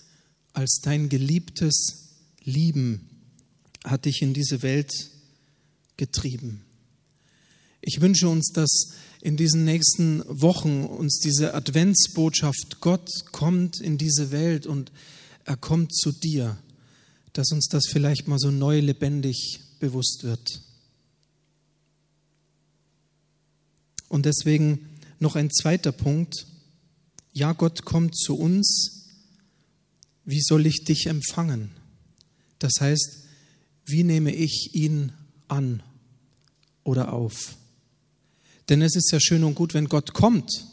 als 0.52 0.80
dein 0.82 1.08
geliebtes 1.08 2.08
Lieben 2.42 3.08
hat 3.84 4.04
dich 4.04 4.22
in 4.22 4.34
diese 4.34 4.62
Welt 4.62 4.92
getrieben. 5.96 6.64
Ich 7.80 8.00
wünsche 8.00 8.28
uns, 8.28 8.52
dass 8.52 8.92
in 9.22 9.36
diesen 9.36 9.64
nächsten 9.64 10.22
Wochen 10.26 10.84
uns 10.84 11.18
diese 11.18 11.54
Adventsbotschaft, 11.54 12.80
Gott 12.80 13.08
kommt 13.32 13.80
in 13.80 13.98
diese 13.98 14.30
Welt 14.30 14.66
und 14.66 14.92
er 15.44 15.56
kommt 15.56 15.94
zu 15.94 16.12
dir, 16.12 16.56
dass 17.32 17.52
uns 17.52 17.68
das 17.68 17.86
vielleicht 17.86 18.28
mal 18.28 18.38
so 18.38 18.50
neu 18.50 18.80
lebendig 18.80 19.60
bewusst 19.78 20.24
wird. 20.24 20.62
Und 24.08 24.26
deswegen 24.26 24.88
noch 25.18 25.36
ein 25.36 25.50
zweiter 25.50 25.92
Punkt. 25.92 26.46
Ja, 27.32 27.52
Gott 27.52 27.84
kommt 27.84 28.16
zu 28.16 28.36
uns. 28.36 29.06
Wie 30.24 30.40
soll 30.40 30.66
ich 30.66 30.84
dich 30.84 31.06
empfangen? 31.06 31.70
Das 32.58 32.72
heißt, 32.80 33.24
wie 33.86 34.04
nehme 34.04 34.34
ich 34.34 34.74
ihn 34.74 35.12
an 35.48 35.82
oder 36.84 37.12
auf? 37.12 37.56
Denn 38.68 38.82
es 38.82 38.94
ist 38.94 39.10
ja 39.10 39.20
schön 39.20 39.44
und 39.44 39.54
gut, 39.54 39.74
wenn 39.74 39.88
Gott 39.88 40.12
kommt, 40.12 40.66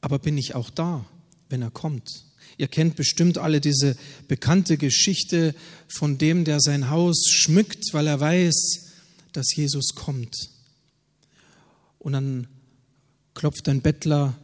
aber 0.00 0.18
bin 0.18 0.36
ich 0.36 0.54
auch 0.54 0.70
da, 0.70 1.06
wenn 1.48 1.62
er 1.62 1.70
kommt? 1.70 2.24
Ihr 2.58 2.68
kennt 2.68 2.96
bestimmt 2.96 3.38
alle 3.38 3.60
diese 3.60 3.96
bekannte 4.28 4.76
Geschichte 4.76 5.54
von 5.88 6.18
dem, 6.18 6.44
der 6.44 6.60
sein 6.60 6.90
Haus 6.90 7.26
schmückt, 7.28 7.92
weil 7.92 8.06
er 8.06 8.20
weiß, 8.20 8.90
dass 9.32 9.54
Jesus 9.54 9.94
kommt. 9.94 10.50
Und 11.98 12.12
dann 12.12 12.46
klopft 13.34 13.68
ein 13.68 13.80
Bettler 13.80 14.36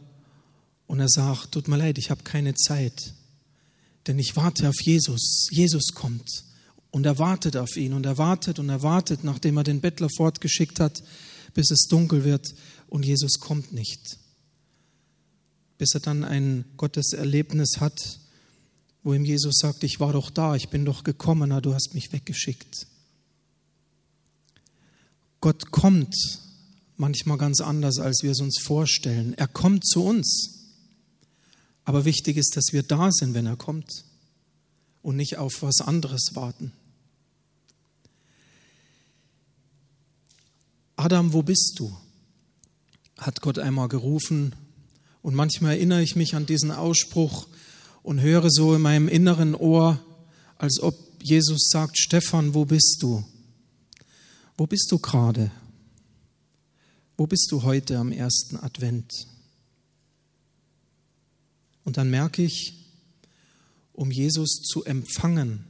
und 0.87 0.99
er 0.99 1.09
sagt, 1.09 1.51
tut 1.51 1.67
mir 1.67 1.77
leid, 1.77 1.97
ich 1.97 2.09
habe 2.09 2.23
keine 2.23 2.55
Zeit, 2.55 3.13
denn 4.07 4.17
ich 4.17 4.35
warte 4.35 4.69
auf 4.69 4.81
Jesus. 4.81 5.47
Jesus 5.51 5.93
kommt. 5.93 6.45
Und 6.91 7.05
er 7.05 7.19
wartet 7.19 7.55
auf 7.55 7.77
ihn 7.77 7.93
und 7.93 8.05
er 8.05 8.17
wartet 8.17 8.57
und 8.57 8.69
er 8.69 8.81
wartet, 8.81 9.23
nachdem 9.23 9.57
er 9.57 9.63
den 9.63 9.81
Bettler 9.81 10.09
fortgeschickt 10.09 10.79
hat, 10.79 11.03
bis 11.53 11.69
es 11.69 11.87
dunkel 11.87 12.23
wird 12.23 12.47
und 12.87 13.05
Jesus 13.05 13.39
kommt 13.39 13.71
nicht 13.71 14.17
bis 15.79 15.95
er 15.95 16.01
dann 16.01 16.23
ein 16.23 16.65
Gotteserlebnis 16.77 17.79
hat 17.79 18.19
wo 19.03 19.13
ihm 19.13 19.25
Jesus 19.25 19.57
sagt, 19.59 19.83
ich 19.83 19.99
war 19.99 20.13
doch 20.13 20.29
da, 20.29 20.55
ich 20.55 20.69
bin 20.69 20.85
doch 20.85 21.03
gekommen, 21.03 21.51
aber 21.51 21.61
du 21.61 21.73
hast 21.73 21.93
mich 21.93 22.11
weggeschickt. 22.11 22.87
Gott 25.41 25.71
kommt 25.71 26.15
manchmal 26.97 27.37
ganz 27.37 27.61
anders, 27.61 27.99
als 27.99 28.23
wir 28.23 28.31
es 28.31 28.41
uns 28.41 28.59
vorstellen. 28.59 29.33
Er 29.35 29.47
kommt 29.47 29.87
zu 29.87 30.03
uns. 30.03 30.55
Aber 31.85 32.03
wichtig 32.03 32.37
ist, 32.37 32.57
dass 32.57 32.73
wir 32.73 32.83
da 32.83 33.11
sind, 33.11 33.33
wenn 33.33 33.45
er 33.45 33.55
kommt 33.55 34.03
und 35.01 35.15
nicht 35.15 35.37
auf 35.37 35.61
was 35.61 35.79
anderes 35.79 36.31
warten. 36.33 36.73
Adam, 40.97 41.33
wo 41.33 41.41
bist 41.41 41.75
du? 41.77 41.95
hat 43.17 43.41
Gott 43.41 43.59
einmal 43.59 43.89
gerufen. 43.89 44.55
Und 45.21 45.35
manchmal 45.35 45.73
erinnere 45.73 46.01
ich 46.01 46.15
mich 46.15 46.35
an 46.35 46.45
diesen 46.45 46.71
Ausspruch 46.71 47.47
und 48.03 48.21
höre 48.21 48.49
so 48.49 48.75
in 48.75 48.81
meinem 48.81 49.07
inneren 49.07 49.55
Ohr, 49.55 49.99
als 50.57 50.79
ob 50.79 50.95
Jesus 51.21 51.69
sagt, 51.69 51.97
Stefan, 51.97 52.53
wo 52.53 52.65
bist 52.65 52.97
du? 53.01 53.23
Wo 54.57 54.65
bist 54.65 54.91
du 54.91 54.99
gerade? 54.99 55.51
Wo 57.17 57.27
bist 57.27 57.51
du 57.51 57.63
heute 57.63 57.97
am 57.97 58.11
ersten 58.11 58.57
Advent? 58.57 59.27
Und 61.83 61.97
dann 61.97 62.09
merke 62.09 62.43
ich, 62.43 62.73
um 63.93 64.11
Jesus 64.11 64.61
zu 64.61 64.85
empfangen, 64.85 65.65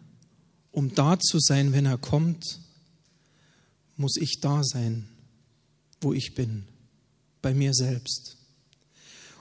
um 0.72 0.94
da 0.94 1.20
zu 1.20 1.40
sein, 1.40 1.74
wenn 1.74 1.86
er 1.86 1.98
kommt, 1.98 2.60
muss 3.98 4.18
ich 4.18 4.40
da 4.40 4.64
sein, 4.64 5.08
wo 6.02 6.14
ich 6.14 6.36
bin, 6.36 6.66
bei 7.42 7.54
mir 7.54 7.74
selbst. 7.74 8.39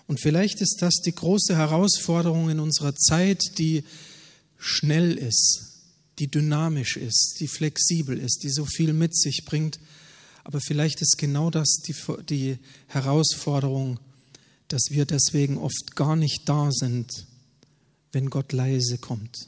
Und 0.08 0.20
vielleicht 0.20 0.62
ist 0.62 0.78
das 0.80 0.94
die 0.96 1.14
große 1.14 1.54
Herausforderung 1.54 2.48
in 2.48 2.60
unserer 2.60 2.94
Zeit, 2.96 3.42
die 3.58 3.84
schnell 4.56 5.12
ist, 5.12 5.82
die 6.18 6.28
dynamisch 6.28 6.96
ist, 6.96 7.36
die 7.40 7.46
flexibel 7.46 8.18
ist, 8.18 8.42
die 8.42 8.48
so 8.48 8.64
viel 8.64 8.94
mit 8.94 9.14
sich 9.14 9.44
bringt. 9.44 9.78
Aber 10.44 10.60
vielleicht 10.62 11.02
ist 11.02 11.18
genau 11.18 11.50
das 11.50 11.82
die, 11.86 11.94
die 12.28 12.58
Herausforderung, 12.86 14.00
dass 14.68 14.84
wir 14.88 15.04
deswegen 15.04 15.58
oft 15.58 15.94
gar 15.94 16.16
nicht 16.16 16.48
da 16.48 16.72
sind, 16.72 17.26
wenn 18.10 18.30
Gott 18.30 18.52
leise 18.54 18.96
kommt. 18.96 19.46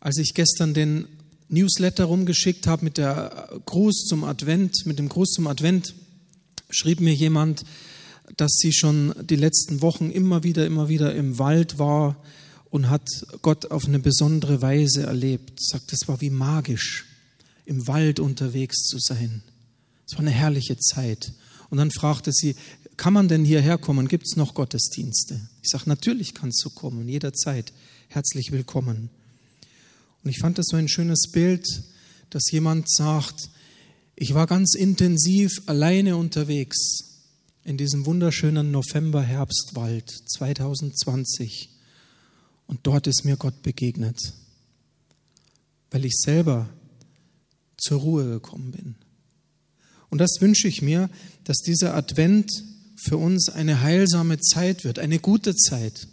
Als 0.00 0.18
ich 0.18 0.34
gestern 0.34 0.74
den 0.74 1.08
Newsletter 1.48 2.04
rumgeschickt 2.04 2.66
habe 2.66 2.84
mit 2.84 2.98
der 2.98 3.58
Gruß 3.64 4.04
zum 4.06 4.22
Advent, 4.24 4.84
mit 4.84 4.98
dem 4.98 5.08
Gruß 5.08 5.30
zum 5.30 5.46
Advent, 5.46 5.94
schrieb 6.68 7.00
mir 7.00 7.14
jemand, 7.14 7.64
dass 8.36 8.52
sie 8.58 8.72
schon 8.72 9.14
die 9.22 9.36
letzten 9.36 9.82
Wochen 9.82 10.10
immer 10.10 10.42
wieder, 10.42 10.66
immer 10.66 10.88
wieder 10.88 11.14
im 11.14 11.38
Wald 11.38 11.78
war 11.78 12.22
und 12.70 12.90
hat 12.90 13.08
Gott 13.42 13.70
auf 13.70 13.86
eine 13.86 13.98
besondere 13.98 14.60
Weise 14.62 15.04
erlebt. 15.04 15.60
Sagt, 15.62 15.92
es 15.92 16.06
war 16.06 16.20
wie 16.20 16.30
magisch, 16.30 17.06
im 17.64 17.86
Wald 17.86 18.20
unterwegs 18.20 18.82
zu 18.84 18.98
sein. 18.98 19.42
Es 20.06 20.14
war 20.14 20.20
eine 20.20 20.30
herrliche 20.30 20.78
Zeit. 20.78 21.32
Und 21.70 21.78
dann 21.78 21.90
fragte 21.90 22.32
sie, 22.32 22.56
kann 22.96 23.12
man 23.12 23.28
denn 23.28 23.44
hierher 23.44 23.78
kommen? 23.78 24.08
Gibt 24.08 24.26
es 24.26 24.36
noch 24.36 24.54
Gottesdienste? 24.54 25.40
Ich 25.62 25.70
sage, 25.70 25.84
natürlich 25.86 26.34
kannst 26.34 26.64
du 26.64 26.70
kommen, 26.70 27.08
jederzeit. 27.08 27.72
Herzlich 28.08 28.50
willkommen. 28.50 29.10
Und 30.24 30.30
ich 30.30 30.38
fand 30.38 30.58
das 30.58 30.66
so 30.68 30.76
ein 30.76 30.88
schönes 30.88 31.28
Bild, 31.30 31.64
dass 32.30 32.50
jemand 32.50 32.90
sagt, 32.90 33.50
ich 34.16 34.34
war 34.34 34.46
ganz 34.46 34.74
intensiv 34.74 35.62
alleine 35.66 36.16
unterwegs 36.16 37.08
in 37.68 37.76
diesem 37.76 38.06
wunderschönen 38.06 38.70
November-Herbstwald 38.70 40.08
2020. 40.08 41.68
Und 42.66 42.80
dort 42.84 43.06
ist 43.06 43.26
mir 43.26 43.36
Gott 43.36 43.60
begegnet, 43.62 44.32
weil 45.90 46.06
ich 46.06 46.16
selber 46.16 46.70
zur 47.76 48.00
Ruhe 48.00 48.24
gekommen 48.24 48.70
bin. 48.70 48.94
Und 50.08 50.16
das 50.16 50.40
wünsche 50.40 50.66
ich 50.66 50.80
mir, 50.80 51.10
dass 51.44 51.58
dieser 51.58 51.94
Advent 51.94 52.50
für 52.96 53.18
uns 53.18 53.50
eine 53.50 53.82
heilsame 53.82 54.40
Zeit 54.40 54.84
wird, 54.84 54.98
eine 54.98 55.18
gute 55.18 55.54
Zeit. 55.54 56.08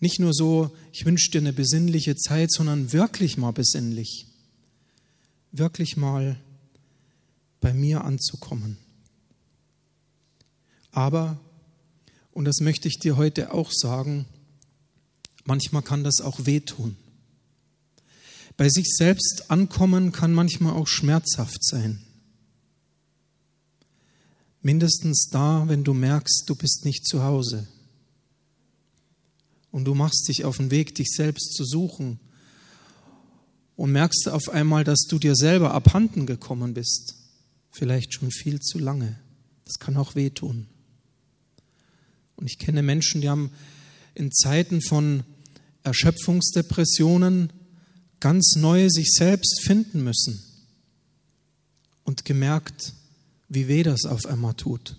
Nicht 0.00 0.18
nur 0.18 0.34
so, 0.34 0.76
ich 0.92 1.06
wünsche 1.06 1.30
dir 1.30 1.42
eine 1.42 1.52
besinnliche 1.52 2.16
Zeit, 2.16 2.50
sondern 2.50 2.92
wirklich 2.92 3.36
mal 3.36 3.52
besinnlich. 3.52 4.26
Wirklich 5.52 5.96
mal 5.96 6.40
bei 7.60 7.72
mir 7.72 8.02
anzukommen. 8.02 8.78
Aber, 10.98 11.38
und 12.32 12.44
das 12.44 12.58
möchte 12.58 12.88
ich 12.88 12.98
dir 12.98 13.16
heute 13.16 13.54
auch 13.54 13.70
sagen, 13.70 14.26
manchmal 15.44 15.82
kann 15.82 16.02
das 16.02 16.20
auch 16.20 16.44
wehtun. 16.44 16.96
Bei 18.56 18.68
sich 18.68 18.96
selbst 18.96 19.44
ankommen 19.48 20.10
kann 20.10 20.34
manchmal 20.34 20.72
auch 20.72 20.88
schmerzhaft 20.88 21.64
sein. 21.64 22.00
Mindestens 24.60 25.28
da, 25.30 25.68
wenn 25.68 25.84
du 25.84 25.94
merkst, 25.94 26.42
du 26.46 26.56
bist 26.56 26.84
nicht 26.84 27.06
zu 27.06 27.22
Hause. 27.22 27.68
Und 29.70 29.84
du 29.84 29.94
machst 29.94 30.26
dich 30.26 30.44
auf 30.44 30.56
den 30.56 30.72
Weg, 30.72 30.96
dich 30.96 31.12
selbst 31.14 31.52
zu 31.54 31.64
suchen. 31.64 32.18
Und 33.76 33.92
merkst 33.92 34.28
auf 34.28 34.48
einmal, 34.48 34.82
dass 34.82 35.02
du 35.08 35.20
dir 35.20 35.36
selber 35.36 35.72
abhanden 35.74 36.26
gekommen 36.26 36.74
bist 36.74 37.14
vielleicht 37.70 38.14
schon 38.14 38.32
viel 38.32 38.58
zu 38.58 38.80
lange. 38.80 39.20
Das 39.64 39.78
kann 39.78 39.96
auch 39.96 40.16
wehtun. 40.16 40.66
Und 42.38 42.46
ich 42.46 42.58
kenne 42.58 42.82
Menschen, 42.82 43.20
die 43.20 43.28
haben 43.28 43.50
in 44.14 44.30
Zeiten 44.30 44.80
von 44.80 45.24
Erschöpfungsdepressionen 45.82 47.52
ganz 48.20 48.54
neu 48.56 48.88
sich 48.88 49.10
selbst 49.10 49.60
finden 49.62 50.04
müssen 50.04 50.40
und 52.04 52.24
gemerkt, 52.24 52.94
wie 53.48 53.66
weh 53.66 53.82
das 53.82 54.04
auf 54.04 54.24
einmal 54.26 54.54
tut, 54.54 54.96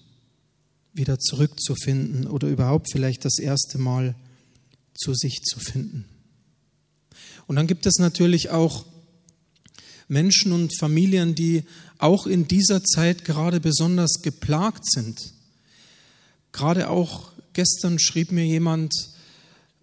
wieder 0.94 1.18
zurückzufinden 1.18 2.28
oder 2.28 2.50
überhaupt 2.50 2.92
vielleicht 2.92 3.24
das 3.24 3.40
erste 3.40 3.78
Mal 3.78 4.16
zu 4.94 5.14
sich 5.14 5.42
zu 5.44 5.60
finden. 5.60 6.06
Und 7.48 7.56
dann 7.56 7.68
gibt 7.68 7.86
es 7.86 8.00
natürlich 8.00 8.50
auch 8.50 8.86
Menschen 10.10 10.52
und 10.52 10.78
Familien, 10.78 11.36
die 11.36 11.64
auch 12.00 12.28
in 12.28 12.50
dieser 12.50 12.84
Zeit 12.84 13.24
gerade 13.24 13.62
besonders 13.62 14.22
geplagt 14.24 14.86
sind. 14.86 15.34
Gerade 16.52 16.90
auch 16.90 17.32
gestern 17.54 18.00
schrieb 18.00 18.32
mir 18.32 18.46
jemand, 18.46 18.94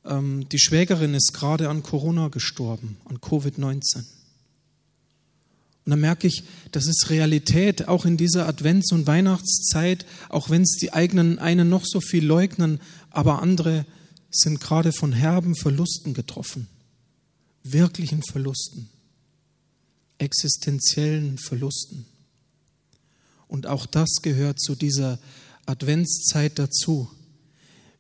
ähm, 0.05 0.48
die 0.48 0.59
Schwägerin 0.59 1.14
ist 1.14 1.33
gerade 1.33 1.68
an 1.68 1.83
Corona 1.83 2.29
gestorben, 2.29 2.96
an 3.05 3.18
Covid-19. 3.18 3.96
Und 3.98 5.90
dann 5.90 6.00
merke 6.00 6.26
ich, 6.26 6.42
das 6.72 6.87
ist 6.87 7.11
Realität, 7.11 7.87
auch 7.87 8.05
in 8.05 8.16
dieser 8.16 8.48
Advents- 8.48 8.92
und 8.92 9.07
Weihnachtszeit, 9.07 10.05
auch 10.29 10.50
wenn 10.50 10.62
es 10.62 10.76
die 10.81 10.92
eigenen 10.92 11.38
einen 11.38 11.68
noch 11.68 11.85
so 11.85 12.00
viel 12.00 12.24
leugnen, 12.24 12.81
aber 13.11 13.40
andere 13.40 13.87
sind 14.31 14.61
gerade 14.61 14.92
von 14.92 15.12
herben 15.12 15.55
Verlusten 15.55 16.12
getroffen, 16.12 16.66
wirklichen 17.62 18.22
Verlusten 18.22 18.88
existenziellen 20.18 21.38
Verlusten. 21.38 22.07
Und 23.48 23.66
auch 23.66 23.87
das 23.87 24.09
gehört 24.22 24.61
zu 24.61 24.74
dieser 24.74 25.18
Adventszeit 25.66 26.59
dazu. 26.59 27.09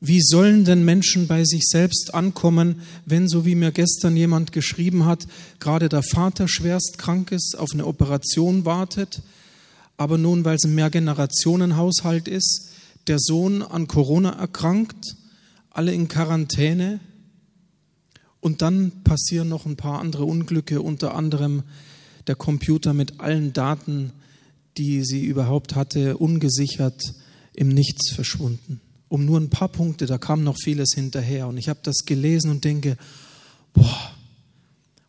Wie 0.00 0.20
sollen 0.20 0.64
denn 0.64 0.84
Menschen 0.84 1.26
bei 1.26 1.44
sich 1.44 1.64
selbst 1.66 2.14
ankommen, 2.14 2.82
wenn, 3.06 3.28
so 3.28 3.46
wie 3.46 3.54
mir 3.54 3.72
gestern 3.72 4.16
jemand 4.16 4.52
geschrieben 4.52 5.06
hat, 5.06 5.26
gerade 5.58 5.88
der 5.88 6.02
Vater 6.02 6.48
schwerst 6.48 6.98
krank 6.98 7.32
ist, 7.32 7.56
auf 7.58 7.70
eine 7.72 7.86
Operation 7.86 8.64
wartet, 8.64 9.22
aber 9.96 10.18
nun, 10.18 10.44
weil 10.44 10.56
es 10.56 10.64
ein 10.64 10.74
Mehrgenerationenhaushalt 10.74 12.28
ist, 12.28 12.68
der 13.06 13.18
Sohn 13.18 13.62
an 13.62 13.86
Corona 13.86 14.30
erkrankt, 14.30 15.16
alle 15.70 15.92
in 15.94 16.08
Quarantäne 16.08 17.00
und 18.40 18.62
dann 18.62 18.92
passieren 19.02 19.48
noch 19.48 19.64
ein 19.64 19.76
paar 19.76 20.00
andere 20.00 20.24
Unglücke, 20.24 20.82
unter 20.82 21.14
anderem 21.14 21.62
der 22.26 22.34
Computer 22.34 22.92
mit 22.92 23.20
allen 23.20 23.52
Daten, 23.52 24.12
die 24.76 25.04
sie 25.04 25.24
überhaupt 25.24 25.74
hatte, 25.74 26.18
ungesichert 26.18 27.14
im 27.56 27.68
Nichts 27.68 28.12
verschwunden. 28.12 28.80
Um 29.08 29.24
nur 29.24 29.40
ein 29.40 29.50
paar 29.50 29.68
Punkte, 29.68 30.06
da 30.06 30.18
kam 30.18 30.44
noch 30.44 30.56
vieles 30.62 30.92
hinterher. 30.94 31.48
Und 31.48 31.58
ich 31.58 31.68
habe 31.68 31.80
das 31.82 32.04
gelesen 32.04 32.50
und 32.50 32.64
denke, 32.64 32.96
boah. 33.72 34.14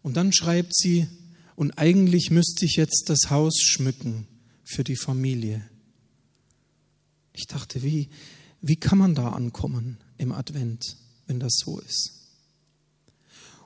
Und 0.01 0.17
dann 0.17 0.31
schreibt 0.33 0.75
sie, 0.75 1.07
und 1.55 1.77
eigentlich 1.77 2.31
müsste 2.31 2.65
ich 2.65 2.75
jetzt 2.75 3.09
das 3.09 3.29
Haus 3.29 3.59
schmücken 3.59 4.27
für 4.63 4.83
die 4.83 4.95
Familie. 4.95 5.67
Ich 7.33 7.47
dachte, 7.47 7.83
wie, 7.83 8.09
wie 8.61 8.77
kann 8.77 8.97
man 8.97 9.13
da 9.13 9.29
ankommen 9.29 9.97
im 10.17 10.31
Advent, 10.31 10.97
wenn 11.25 11.39
das 11.39 11.57
so 11.57 11.79
ist? 11.79 12.13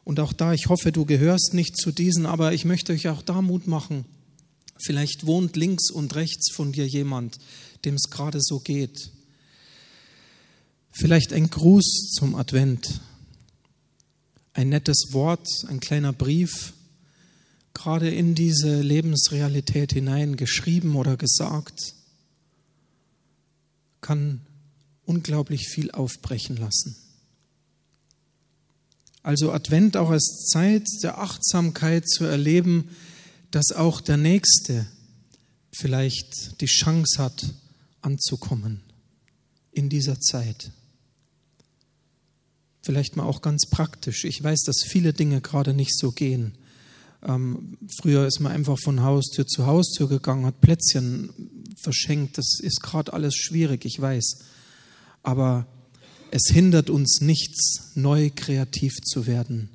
Und 0.04 0.20
auch 0.20 0.34
da, 0.34 0.54
ich 0.54 0.68
hoffe, 0.70 0.92
du 0.92 1.06
gehörst 1.06 1.54
nicht 1.54 1.78
zu 1.78 1.92
diesen, 1.92 2.26
aber 2.26 2.54
ich 2.54 2.66
möchte 2.66 2.94
euch 2.94 3.10
auch 3.10 3.22
da 3.22 3.42
Mut 3.42 3.68
machen. 3.68 4.06
Vielleicht 4.84 5.28
wohnt 5.28 5.56
links 5.56 5.92
und 5.92 6.16
rechts 6.16 6.52
von 6.52 6.72
dir 6.72 6.88
jemand, 6.88 7.38
dem 7.86 7.96
es 7.96 8.10
gerade 8.10 8.40
so 8.42 8.60
geht. 8.60 9.12
Vielleicht 10.92 11.34
ein 11.34 11.50
Gruß 11.50 12.12
zum 12.14 12.36
Advent, 12.36 13.02
ein 14.54 14.70
nettes 14.70 15.10
Wort, 15.12 15.48
ein 15.68 15.80
kleiner 15.80 16.14
Brief, 16.14 16.74
gerade 17.74 18.10
in 18.10 18.36
diese 18.36 18.82
Lebensrealität 18.82 19.94
hinein 19.94 20.36
geschrieben 20.36 20.96
oder 20.96 21.18
gesagt, 21.18 21.96
kann 24.02 24.42
unglaublich 25.06 25.68
viel 25.68 25.92
aufbrechen 25.92 26.58
lassen. 26.58 26.96
Also 29.24 29.52
Advent 29.52 29.98
auch 29.98 30.10
als 30.10 30.50
Zeit 30.52 30.88
der 31.04 31.20
Achtsamkeit 31.20 32.10
zu 32.10 32.24
erleben, 32.24 32.90
dass 33.52 33.72
auch 33.72 34.02
der 34.02 34.18
Nächste 34.18 34.88
vielleicht 35.72 36.60
die 36.62 36.66
Chance 36.66 37.22
hat, 37.22 37.46
anzukommen 38.02 38.82
in 39.72 39.90
dieser 39.90 40.20
Zeit. 40.20 40.72
Vielleicht 42.84 43.16
mal 43.16 43.24
auch 43.24 43.42
ganz 43.42 43.68
praktisch. 43.70 44.26
Ich 44.26 44.44
weiß, 44.44 44.62
dass 44.62 44.84
viele 44.88 45.14
Dinge 45.14 45.42
gerade 45.42 45.74
nicht 45.74 45.96
so 45.98 46.12
gehen. 46.12 46.58
Ähm, 47.24 47.78
früher 48.02 48.26
ist 48.26 48.40
man 48.40 48.52
einfach 48.52 48.78
von 48.80 49.04
Haustür 49.04 49.46
zu 49.46 49.68
Haustür 49.68 50.10
gegangen, 50.10 50.46
hat 50.46 50.62
Plätzchen 50.62 51.30
verschenkt. 51.82 52.38
Das 52.38 52.60
ist 52.60 52.82
gerade 52.82 53.14
alles 53.14 53.36
schwierig, 53.36 53.86
ich 53.86 54.02
weiß. 54.02 54.40
Aber 55.22 55.68
es 56.32 56.52
hindert 56.52 56.90
uns 56.90 57.22
nichts, 57.22 57.92
neu 57.94 58.32
kreativ 58.36 58.94
zu 59.04 59.28
werden, 59.28 59.70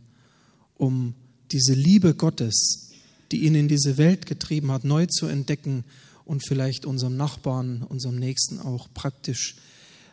um 0.75 1.15
diese 1.53 1.75
Liebe 1.75 2.15
Gottes, 2.15 2.91
die 3.31 3.45
ihn 3.45 3.55
in 3.55 3.69
diese 3.69 3.99
Welt 3.99 4.27
getrieben 4.27 4.73
hat, 4.73 4.85
neu 4.85 5.07
zu 5.07 5.27
entdecken 5.27 5.85
und 6.27 6.45
vielleicht 6.47 6.85
unserem 6.85 7.17
Nachbarn, 7.17 7.83
unserem 7.83 8.19
Nächsten 8.19 8.59
auch 8.59 8.93
praktisch 8.93 9.57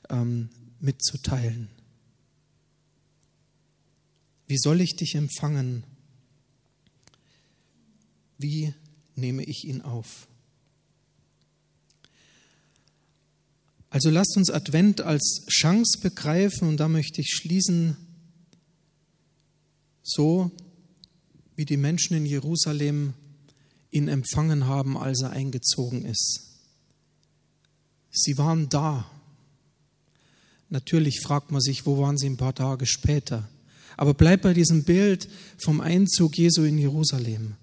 ähm, 0.09 0.49
mitzuteilen. 0.79 1.69
Wie 4.47 4.57
soll 4.57 4.79
ich 4.79 4.95
dich 4.95 5.15
empfangen? 5.15 5.83
Wie 8.37 8.73
nehme 9.15 9.43
ich 9.43 9.65
ihn 9.65 9.81
auf? 9.81 10.27
Also 13.89 14.09
lasst 14.09 14.37
uns 14.37 14.51
Advent 14.51 15.01
als 15.01 15.45
Chance 15.49 15.99
begreifen 15.99 16.67
und 16.67 16.77
da 16.77 16.87
möchte 16.87 17.21
ich 17.21 17.29
schließen, 17.29 17.97
so 20.03 20.51
wie 21.55 21.65
die 21.65 21.77
Menschen 21.77 22.17
in 22.17 22.25
Jerusalem 22.25 23.13
ihn 23.93 24.07
empfangen 24.07 24.65
haben, 24.65 24.97
als 24.97 25.21
er 25.21 25.31
eingezogen 25.31 26.05
ist. 26.05 26.41
Sie 28.11 28.37
waren 28.37 28.69
da. 28.69 29.09
Natürlich 30.69 31.21
fragt 31.21 31.51
man 31.51 31.61
sich, 31.61 31.85
wo 31.85 31.99
waren 31.99 32.17
sie 32.17 32.29
ein 32.29 32.37
paar 32.37 32.55
Tage 32.55 32.85
später? 32.85 33.47
Aber 33.95 34.13
bleibt 34.13 34.43
bei 34.43 34.53
diesem 34.53 34.83
Bild 34.83 35.29
vom 35.57 35.81
Einzug 35.81 36.37
Jesu 36.37 36.63
in 36.63 36.77
Jerusalem. 36.77 37.55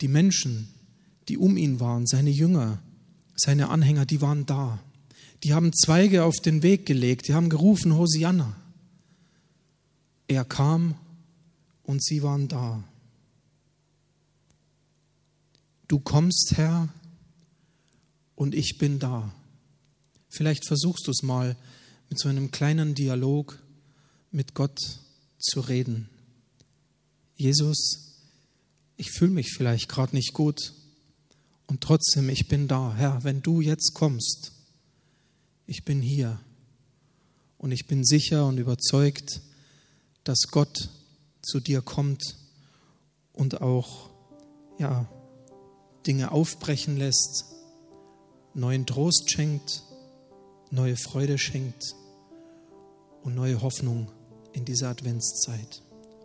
Die 0.00 0.08
Menschen, 0.08 0.68
die 1.28 1.38
um 1.38 1.56
ihn 1.56 1.80
waren, 1.80 2.06
seine 2.06 2.30
Jünger, 2.30 2.82
seine 3.36 3.68
Anhänger, 3.68 4.04
die 4.04 4.20
waren 4.20 4.44
da. 4.44 4.78
Die 5.42 5.54
haben 5.54 5.72
Zweige 5.72 6.24
auf 6.24 6.40
den 6.40 6.62
Weg 6.62 6.84
gelegt, 6.84 7.28
die 7.28 7.34
haben 7.34 7.48
gerufen, 7.48 7.96
Hosianna. 7.96 8.54
Er 10.28 10.44
kam 10.44 10.94
und 11.82 12.04
sie 12.04 12.22
waren 12.22 12.48
da. 12.48 12.84
Du 15.90 15.98
kommst, 15.98 16.52
Herr, 16.54 16.88
und 18.36 18.54
ich 18.54 18.78
bin 18.78 19.00
da. 19.00 19.34
Vielleicht 20.28 20.64
versuchst 20.64 21.08
du 21.08 21.10
es 21.10 21.24
mal 21.24 21.56
mit 22.08 22.20
so 22.20 22.28
einem 22.28 22.52
kleinen 22.52 22.94
Dialog 22.94 23.60
mit 24.30 24.54
Gott 24.54 24.78
zu 25.40 25.58
reden. 25.58 26.08
Jesus, 27.34 28.20
ich 28.96 29.10
fühle 29.10 29.32
mich 29.32 29.52
vielleicht 29.52 29.88
gerade 29.88 30.14
nicht 30.14 30.32
gut 30.32 30.74
und 31.66 31.80
trotzdem, 31.80 32.28
ich 32.28 32.46
bin 32.46 32.68
da. 32.68 32.94
Herr, 32.94 33.24
wenn 33.24 33.42
du 33.42 33.60
jetzt 33.60 33.92
kommst, 33.92 34.52
ich 35.66 35.84
bin 35.84 36.00
hier 36.00 36.38
und 37.58 37.72
ich 37.72 37.88
bin 37.88 38.04
sicher 38.04 38.46
und 38.46 38.58
überzeugt, 38.58 39.40
dass 40.22 40.42
Gott 40.52 40.88
zu 41.42 41.58
dir 41.58 41.82
kommt 41.82 42.36
und 43.32 43.60
auch 43.60 44.08
ja, 44.78 45.10
Dinge 46.06 46.32
aufbrechen 46.32 46.96
lässt, 46.96 47.44
neuen 48.54 48.86
Trost 48.86 49.30
schenkt, 49.30 49.82
neue 50.70 50.96
Freude 50.96 51.38
schenkt 51.38 51.94
und 53.22 53.34
neue 53.34 53.60
Hoffnung 53.62 54.10
in 54.52 54.64
dieser 54.64 54.88
Adventszeit. 54.88 55.82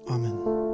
Amen. 0.07 0.64